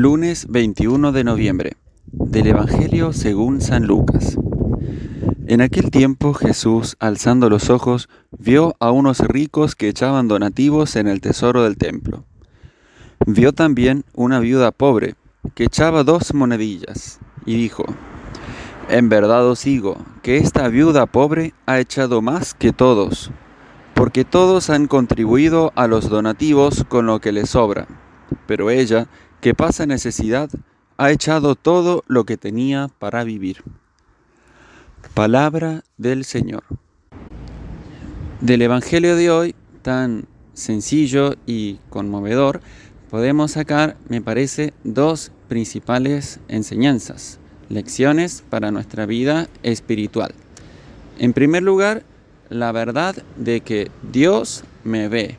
Lunes 0.00 0.46
21 0.48 1.10
de 1.10 1.24
noviembre 1.24 1.76
del 2.12 2.46
Evangelio 2.46 3.12
según 3.12 3.60
San 3.60 3.88
Lucas. 3.88 4.38
En 5.48 5.60
aquel 5.60 5.90
tiempo 5.90 6.34
Jesús, 6.34 6.96
alzando 7.00 7.50
los 7.50 7.68
ojos, 7.68 8.08
vio 8.30 8.76
a 8.78 8.92
unos 8.92 9.18
ricos 9.18 9.74
que 9.74 9.88
echaban 9.88 10.28
donativos 10.28 10.94
en 10.94 11.08
el 11.08 11.20
tesoro 11.20 11.64
del 11.64 11.76
templo. 11.76 12.24
Vio 13.26 13.52
también 13.52 14.04
una 14.14 14.38
viuda 14.38 14.70
pobre 14.70 15.16
que 15.56 15.64
echaba 15.64 16.04
dos 16.04 16.32
monedillas 16.32 17.18
y 17.44 17.56
dijo, 17.56 17.84
En 18.88 19.08
verdad 19.08 19.48
os 19.48 19.64
digo 19.64 19.96
que 20.22 20.36
esta 20.36 20.68
viuda 20.68 21.06
pobre 21.06 21.54
ha 21.66 21.80
echado 21.80 22.22
más 22.22 22.54
que 22.54 22.72
todos, 22.72 23.32
porque 23.94 24.24
todos 24.24 24.70
han 24.70 24.86
contribuido 24.86 25.72
a 25.74 25.88
los 25.88 26.08
donativos 26.08 26.84
con 26.84 27.06
lo 27.06 27.20
que 27.20 27.32
les 27.32 27.50
sobra, 27.50 27.88
pero 28.46 28.70
ella 28.70 29.08
que 29.40 29.54
pasa 29.54 29.86
necesidad, 29.86 30.50
ha 30.96 31.10
echado 31.12 31.54
todo 31.54 32.02
lo 32.08 32.24
que 32.24 32.36
tenía 32.36 32.88
para 32.98 33.22
vivir. 33.24 33.62
Palabra 35.14 35.84
del 35.96 36.24
Señor. 36.24 36.64
Del 38.40 38.62
Evangelio 38.62 39.14
de 39.16 39.30
hoy, 39.30 39.54
tan 39.82 40.26
sencillo 40.54 41.34
y 41.46 41.78
conmovedor, 41.88 42.60
podemos 43.10 43.52
sacar, 43.52 43.96
me 44.08 44.20
parece, 44.20 44.74
dos 44.82 45.30
principales 45.48 46.40
enseñanzas, 46.48 47.38
lecciones 47.68 48.44
para 48.50 48.72
nuestra 48.72 49.06
vida 49.06 49.48
espiritual. 49.62 50.34
En 51.18 51.32
primer 51.32 51.62
lugar, 51.62 52.02
la 52.48 52.72
verdad 52.72 53.16
de 53.36 53.60
que 53.60 53.90
Dios 54.02 54.64
me 54.82 55.08
ve. 55.08 55.36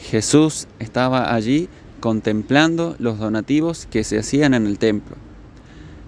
Jesús 0.00 0.66
estaba 0.80 1.34
allí 1.34 1.68
contemplando 2.02 2.96
los 2.98 3.20
donativos 3.20 3.86
que 3.86 4.02
se 4.02 4.18
hacían 4.18 4.54
en 4.54 4.66
el 4.66 4.78
templo. 4.78 5.14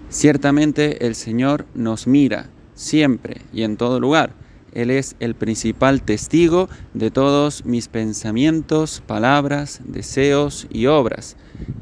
Ciertamente 0.09 1.07
el 1.07 1.15
Señor 1.15 1.65
nos 1.73 2.05
mira 2.05 2.49
siempre 2.75 3.41
y 3.53 3.63
en 3.63 3.77
todo 3.77 4.01
lugar. 4.01 4.33
Él 4.73 4.91
es 4.91 5.15
el 5.21 5.35
principal 5.35 6.01
testigo 6.01 6.67
de 6.93 7.11
todos 7.11 7.63
mis 7.65 7.87
pensamientos, 7.87 9.01
palabras, 9.07 9.79
deseos 9.85 10.67
y 10.69 10.87
obras. 10.87 11.37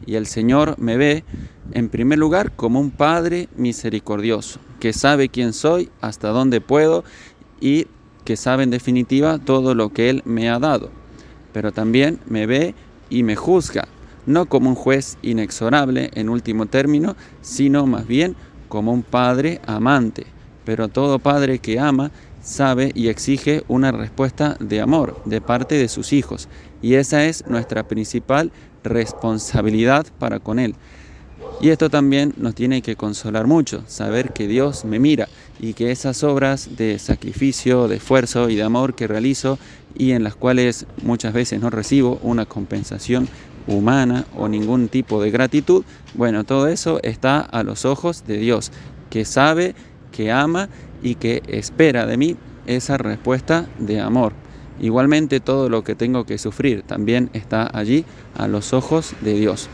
Y 0.06 0.14
el 0.14 0.28
Señor 0.28 0.76
me 0.78 0.96
ve, 0.96 1.24
en 1.72 1.90
primer 1.90 2.20
lugar, 2.20 2.52
como 2.56 2.80
un 2.80 2.92
Padre 2.92 3.50
misericordioso, 3.58 4.60
que 4.80 4.94
sabe 4.94 5.30
quién 5.30 5.54
soy, 5.54 5.90
hasta 6.02 6.30
dónde 6.30 6.62
puedo 6.62 7.04
y 7.60 7.88
que 8.26 8.38
sabe 8.38 8.62
en 8.62 8.70
definitiva 8.70 9.40
todo 9.40 9.74
lo 9.74 9.90
que 9.90 10.12
Él 10.12 10.22
me 10.24 10.52
ha 10.52 10.60
dado. 10.60 10.92
Pero 11.52 11.72
también 11.72 12.20
me 12.28 12.46
ve 12.46 12.76
y 13.10 13.24
me 13.24 13.36
juzga 13.36 13.88
no 14.26 14.46
como 14.46 14.70
un 14.70 14.76
juez 14.76 15.18
inexorable 15.22 16.12
en 16.14 16.30
último 16.30 16.66
término, 16.66 17.16
sino 17.42 17.86
más 17.86 18.08
bien 18.08 18.36
como 18.70 18.92
un 18.92 19.04
padre 19.04 19.62
amante. 19.66 20.26
Pero 20.66 20.88
todo 20.88 21.20
padre 21.20 21.60
que 21.60 21.80
ama 21.80 22.12
sabe 22.42 22.92
y 22.94 23.08
exige 23.08 23.64
una 23.68 23.92
respuesta 23.92 24.58
de 24.60 24.82
amor 24.82 25.22
de 25.26 25.42
parte 25.42 25.76
de 25.76 25.88
sus 25.88 26.14
hijos. 26.14 26.48
Y 26.82 26.96
esa 26.96 27.26
es 27.26 27.46
nuestra 27.48 27.88
principal 27.88 28.52
responsabilidad 28.84 30.06
para 30.20 30.40
con 30.40 30.60
Él. 30.60 30.76
Y 31.62 31.70
esto 31.70 31.90
también 31.90 32.34
nos 32.38 32.56
tiene 32.56 32.82
que 32.82 32.96
consolar 32.96 33.48
mucho, 33.48 33.84
saber 33.88 34.34
que 34.34 34.48
Dios 34.48 34.86
me 34.86 35.00
mira 35.00 35.30
y 35.60 35.74
que 35.74 35.92
esas 35.92 36.24
obras 36.24 36.76
de 36.76 37.00
sacrificio, 37.00 37.88
de 37.88 37.98
esfuerzo 37.98 38.50
y 38.50 38.56
de 38.56 38.64
amor 38.64 38.96
que 38.96 39.08
realizo 39.08 39.60
y 39.96 40.12
en 40.12 40.24
las 40.24 40.36
cuales 40.36 40.86
muchas 41.04 41.34
veces 41.34 41.62
no 41.62 41.70
recibo 41.70 42.20
una 42.24 42.46
compensación 42.46 43.30
humana 43.68 44.26
o 44.36 44.48
ningún 44.48 44.88
tipo 44.90 45.22
de 45.22 45.32
gratitud, 45.32 45.84
bueno, 46.14 46.44
todo 46.44 46.68
eso 46.68 47.00
está 47.04 47.40
a 47.40 47.64
los 47.64 47.86
ojos 47.86 48.26
de 48.26 48.38
Dios, 48.38 48.72
que 49.10 49.26
sabe, 49.26 49.76
que 50.12 50.32
ama 50.32 50.70
y 51.02 51.16
que 51.16 51.44
espera 51.48 52.06
de 52.06 52.18
mí 52.18 52.38
esa 52.66 52.98
respuesta 52.98 53.68
de 53.80 54.00
amor. 54.00 54.34
Igualmente 54.80 55.40
todo 55.40 55.70
lo 55.70 55.84
que 55.84 55.96
tengo 55.96 56.26
que 56.26 56.38
sufrir 56.38 56.84
también 56.84 57.30
está 57.34 57.70
allí 57.78 58.06
a 58.36 58.48
los 58.48 58.74
ojos 58.74 59.14
de 59.22 59.34
Dios. 59.36 59.70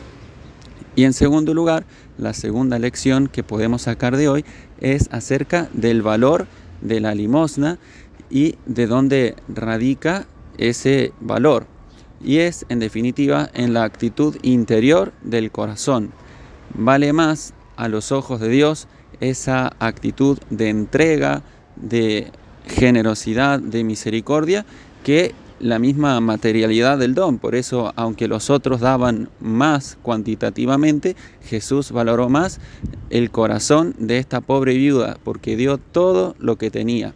Y 0.96 1.06
en 1.06 1.14
segundo 1.14 1.54
lugar, 1.54 1.86
la 2.18 2.34
segunda 2.34 2.80
lección 2.80 3.28
que 3.28 3.44
podemos 3.44 3.84
sacar 3.84 4.18
de 4.18 4.28
hoy 4.28 4.46
es 4.82 5.08
acerca 5.12 5.70
del 5.74 6.02
valor 6.02 6.48
de 6.82 7.00
la 7.00 7.16
limosna 7.16 7.80
y 8.30 8.56
de 8.66 8.88
dónde 8.88 9.36
radica 9.48 10.26
ese 10.58 11.14
valor 11.22 11.79
y 12.24 12.40
es 12.40 12.66
en 12.70 12.80
definitiva 12.80 13.50
en 13.54 13.74
la 13.74 13.84
actitud 13.84 14.36
interior 14.42 15.14
del 15.22 15.52
corazón. 15.52 16.12
Vale 16.74 17.14
más 17.14 17.54
a 17.76 17.88
los 17.88 18.12
ojos 18.12 18.40
de 18.40 18.50
Dios 18.50 18.88
esa 19.20 19.74
actitud 19.80 20.38
de 20.50 20.70
entrega, 20.70 21.42
de 21.76 22.32
generosidad, 22.68 23.60
de 23.60 23.84
misericordia, 23.84 24.66
que 25.04 25.34
la 25.60 25.80
misma 25.80 26.20
materialidad 26.22 26.98
del 26.98 27.16
don. 27.16 27.38
Por 27.38 27.56
eso, 27.56 27.94
aunque 27.96 28.28
los 28.28 28.50
otros 28.50 28.80
daban 28.80 29.30
más 29.40 29.98
cuantitativamente, 30.02 31.16
Jesús 31.44 31.92
valoró 31.92 32.30
más 32.30 32.60
el 33.10 33.32
corazón 33.32 33.96
de 33.98 34.18
esta 34.18 34.42
pobre 34.42 34.76
viuda, 34.76 35.18
porque 35.24 35.56
dio 35.56 35.78
todo 35.78 36.36
lo 36.40 36.58
que 36.58 36.72
tenía. 36.72 37.14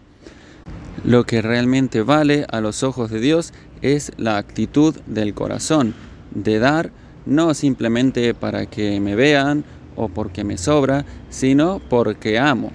Lo 1.04 1.26
que 1.26 1.42
realmente 1.42 2.02
vale 2.02 2.46
a 2.50 2.62
los 2.62 2.84
ojos 2.84 3.12
de 3.12 3.20
Dios 3.20 3.54
es 3.84 4.14
la 4.18 4.38
actitud 4.38 4.96
del 5.06 5.34
corazón, 5.34 5.94
de 6.34 6.58
dar 6.58 6.92
no 7.26 7.54
simplemente 7.54 8.34
para 8.34 8.66
que 8.66 9.00
me 9.00 9.16
vean 9.16 9.64
o 9.96 10.10
porque 10.10 10.44
me 10.44 10.58
sobra, 10.58 11.06
sino 11.30 11.80
porque 11.90 12.40
amo. 12.40 12.72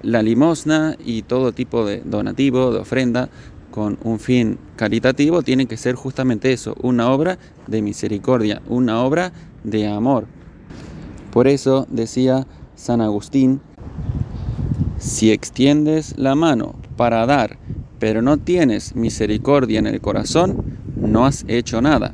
La 0.00 0.22
limosna 0.22 0.96
y 1.04 1.22
todo 1.22 1.52
tipo 1.52 1.84
de 1.84 2.00
donativo, 2.04 2.72
de 2.72 2.78
ofrenda, 2.78 3.28
con 3.70 3.98
un 4.04 4.20
fin 4.20 4.58
caritativo, 4.76 5.42
tiene 5.42 5.66
que 5.66 5.76
ser 5.76 5.94
justamente 5.96 6.52
eso, 6.52 6.76
una 6.82 7.10
obra 7.10 7.38
de 7.66 7.82
misericordia, 7.82 8.62
una 8.68 9.02
obra 9.02 9.32
de 9.64 9.88
amor. 9.88 10.26
Por 11.32 11.48
eso 11.48 11.86
decía 11.90 12.46
San 12.76 13.00
Agustín, 13.00 13.60
si 14.98 15.32
extiendes 15.32 16.16
la 16.16 16.34
mano 16.34 16.74
para 16.96 17.26
dar 17.26 17.58
pero 18.02 18.20
no 18.20 18.36
tienes 18.36 18.96
misericordia 18.96 19.78
en 19.78 19.86
el 19.86 20.00
corazón, 20.00 20.76
no 20.96 21.24
has 21.24 21.44
hecho 21.46 21.80
nada. 21.80 22.12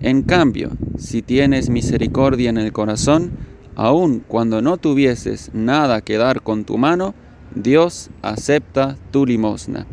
En 0.00 0.22
cambio, 0.22 0.70
si 0.98 1.22
tienes 1.22 1.70
misericordia 1.70 2.50
en 2.50 2.58
el 2.58 2.72
corazón, 2.72 3.30
aun 3.76 4.18
cuando 4.18 4.60
no 4.62 4.78
tuvieses 4.78 5.52
nada 5.54 6.00
que 6.00 6.16
dar 6.16 6.42
con 6.42 6.64
tu 6.64 6.76
mano, 6.76 7.14
Dios 7.54 8.10
acepta 8.20 8.96
tu 9.12 9.24
limosna. 9.24 9.86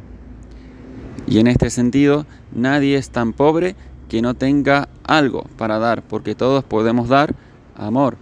Y 1.28 1.38
en 1.38 1.45
este 1.45 1.69
sentido, 1.69 2.25
nadie 2.51 2.97
es 2.97 3.12
tan 3.12 3.34
pobre 3.34 3.75
que 4.07 4.23
no 4.23 4.34
tenga 4.34 4.89
algo 5.03 5.44
para 5.59 5.78
dar, 5.78 6.01
porque 6.01 6.34
todos 6.34 6.63
podemos 6.63 7.07
dar 7.07 7.35
amor. 7.75 8.18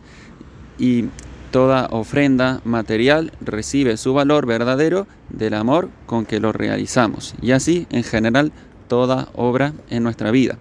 Y 0.77 1.05
Toda 1.51 1.87
ofrenda 1.91 2.59
material 2.65 3.31
recibe 3.39 3.95
su 3.95 4.13
valor 4.13 4.45
verdadero 4.45 5.07
del 5.29 5.53
amor 5.53 5.89
con 6.05 6.25
que 6.25 6.41
lo 6.41 6.51
realizamos. 6.51 7.35
Y 7.41 7.51
así, 7.51 7.87
en 7.89 8.03
general, 8.03 8.51
toda 8.89 9.29
obra 9.33 9.73
en 9.89 10.03
nuestra 10.03 10.31
vida. 10.31 10.57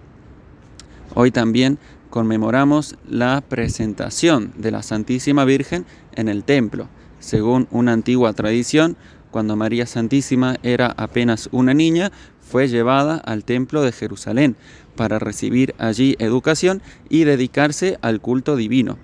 Hoy 1.13 1.31
también 1.31 1.77
conmemoramos 2.09 2.95
la 3.07 3.41
presentación 3.41 4.53
de 4.55 4.71
la 4.71 4.81
Santísima 4.81 5.43
Virgen 5.43 5.85
en 6.15 6.29
el 6.29 6.45
templo. 6.45 6.87
Según 7.19 7.67
una 7.69 7.91
antigua 7.91 8.31
tradición, 8.31 8.95
cuando 9.29 9.57
María 9.57 9.85
Santísima 9.85 10.55
era 10.63 10.93
apenas 10.95 11.49
una 11.51 11.73
niña, 11.73 12.13
fue 12.39 12.69
llevada 12.69 13.17
al 13.17 13.43
templo 13.43 13.81
de 13.81 13.91
Jerusalén 13.91 14.55
para 14.95 15.19
recibir 15.19 15.75
allí 15.79 16.15
educación 16.19 16.81
y 17.09 17.25
dedicarse 17.25 17.97
al 18.01 18.21
culto 18.21 18.55
divino 18.55 18.97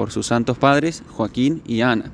por 0.00 0.12
sus 0.12 0.28
santos 0.28 0.56
padres 0.56 1.02
Joaquín 1.10 1.60
y 1.66 1.82
Ana. 1.82 2.10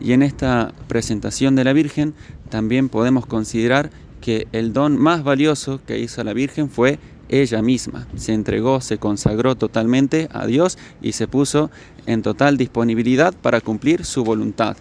Y 0.00 0.14
en 0.14 0.22
esta 0.22 0.72
presentación 0.88 1.54
de 1.54 1.62
la 1.62 1.74
Virgen 1.74 2.14
también 2.48 2.88
podemos 2.88 3.26
considerar 3.26 3.90
que 4.22 4.48
el 4.52 4.72
don 4.72 4.96
más 4.96 5.22
valioso 5.22 5.78
que 5.86 5.98
hizo 5.98 6.24
la 6.24 6.32
Virgen 6.32 6.70
fue 6.70 6.98
ella 7.28 7.60
misma. 7.60 8.08
Se 8.16 8.32
entregó, 8.32 8.80
se 8.80 8.96
consagró 8.96 9.56
totalmente 9.56 10.30
a 10.32 10.46
Dios 10.46 10.78
y 11.02 11.12
se 11.12 11.28
puso 11.28 11.70
en 12.06 12.22
total 12.22 12.56
disponibilidad 12.56 13.34
para 13.34 13.60
cumplir 13.60 14.06
su 14.06 14.24
voluntad. 14.24 14.78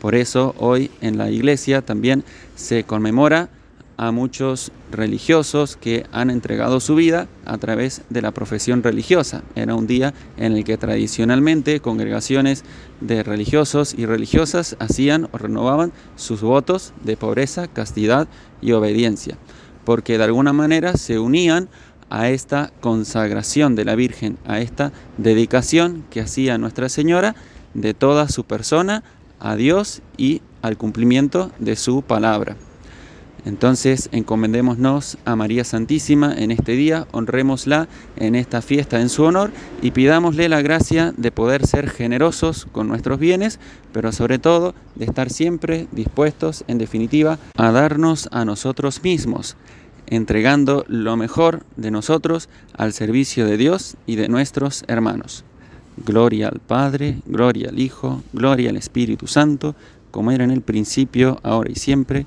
Por 0.00 0.14
eso 0.14 0.54
hoy 0.56 0.90
en 1.02 1.18
la 1.18 1.30
iglesia 1.30 1.82
también 1.82 2.24
se 2.56 2.84
conmemora 2.84 3.50
a 3.98 4.12
muchos 4.12 4.70
religiosos 4.92 5.76
que 5.76 6.06
han 6.12 6.30
entregado 6.30 6.78
su 6.78 6.94
vida 6.94 7.26
a 7.44 7.58
través 7.58 8.02
de 8.08 8.22
la 8.22 8.30
profesión 8.30 8.82
religiosa. 8.82 9.42
Era 9.56 9.74
un 9.74 9.88
día 9.88 10.14
en 10.36 10.52
el 10.52 10.64
que 10.64 10.78
tradicionalmente 10.78 11.80
congregaciones 11.80 12.64
de 13.00 13.24
religiosos 13.24 13.94
y 13.98 14.06
religiosas 14.06 14.76
hacían 14.78 15.28
o 15.32 15.38
renovaban 15.38 15.92
sus 16.14 16.40
votos 16.40 16.94
de 17.02 17.16
pobreza, 17.16 17.66
castidad 17.66 18.28
y 18.62 18.70
obediencia, 18.72 19.36
porque 19.84 20.16
de 20.16 20.24
alguna 20.24 20.52
manera 20.52 20.96
se 20.96 21.18
unían 21.18 21.68
a 22.08 22.30
esta 22.30 22.72
consagración 22.80 23.74
de 23.74 23.84
la 23.84 23.96
Virgen, 23.96 24.38
a 24.46 24.60
esta 24.60 24.92
dedicación 25.18 26.04
que 26.08 26.20
hacía 26.20 26.56
Nuestra 26.56 26.88
Señora 26.88 27.34
de 27.74 27.94
toda 27.94 28.28
su 28.28 28.44
persona 28.44 29.02
a 29.40 29.56
Dios 29.56 30.02
y 30.16 30.40
al 30.62 30.76
cumplimiento 30.76 31.50
de 31.58 31.74
su 31.74 32.02
palabra. 32.02 32.56
Entonces 33.48 34.10
encomendémonos 34.12 35.16
a 35.24 35.34
María 35.34 35.64
Santísima 35.64 36.34
en 36.36 36.50
este 36.50 36.72
día, 36.72 37.06
honrémosla 37.12 37.88
en 38.16 38.34
esta 38.34 38.60
fiesta 38.60 39.00
en 39.00 39.08
su 39.08 39.22
honor 39.22 39.52
y 39.80 39.92
pidámosle 39.92 40.50
la 40.50 40.60
gracia 40.60 41.14
de 41.16 41.32
poder 41.32 41.66
ser 41.66 41.88
generosos 41.88 42.66
con 42.72 42.88
nuestros 42.88 43.18
bienes, 43.18 43.58
pero 43.94 44.12
sobre 44.12 44.38
todo 44.38 44.74
de 44.96 45.06
estar 45.06 45.30
siempre 45.30 45.86
dispuestos, 45.92 46.62
en 46.68 46.76
definitiva, 46.76 47.38
a 47.56 47.72
darnos 47.72 48.28
a 48.32 48.44
nosotros 48.44 49.02
mismos, 49.02 49.56
entregando 50.08 50.84
lo 50.86 51.16
mejor 51.16 51.64
de 51.76 51.90
nosotros 51.90 52.50
al 52.76 52.92
servicio 52.92 53.46
de 53.46 53.56
Dios 53.56 53.96
y 54.04 54.16
de 54.16 54.28
nuestros 54.28 54.84
hermanos. 54.88 55.46
Gloria 56.04 56.48
al 56.48 56.60
Padre, 56.60 57.22
gloria 57.24 57.70
al 57.70 57.78
Hijo, 57.78 58.22
gloria 58.34 58.68
al 58.68 58.76
Espíritu 58.76 59.26
Santo, 59.26 59.74
como 60.10 60.32
era 60.32 60.44
en 60.44 60.50
el 60.50 60.60
principio, 60.60 61.38
ahora 61.42 61.70
y 61.70 61.76
siempre, 61.76 62.26